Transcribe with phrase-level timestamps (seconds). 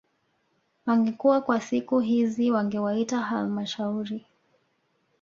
[0.85, 4.25] Wangekuwa kwa siku hizi wangewaita halmashauri